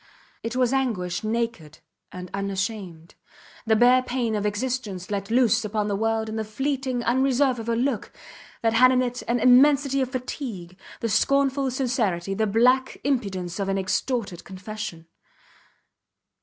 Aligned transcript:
It 0.41 0.55
was 0.55 0.73
anguish 0.73 1.23
naked 1.23 1.77
and 2.11 2.31
unashamed, 2.33 3.13
the 3.67 3.75
bare 3.75 4.01
pain 4.01 4.33
of 4.33 4.47
existence 4.47 5.11
let 5.11 5.29
loose 5.29 5.63
upon 5.63 5.89
the 5.89 5.95
world 5.95 6.27
in 6.27 6.37
the 6.37 6.43
fleeting 6.43 7.03
unreserve 7.03 7.59
of 7.59 7.69
a 7.69 7.75
look 7.75 8.11
that 8.63 8.73
had 8.73 8.91
in 8.91 9.03
it 9.03 9.21
an 9.27 9.39
immensity 9.39 10.01
of 10.01 10.09
fatigue, 10.09 10.75
the 11.01 11.07
scornful 11.09 11.69
sincerity, 11.69 12.33
the 12.33 12.47
black 12.47 12.99
impudence 13.03 13.59
of 13.59 13.69
an 13.69 13.77
extorted 13.77 14.43
confession. 14.43 15.05